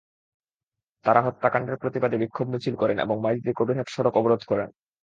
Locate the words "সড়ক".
3.89-4.13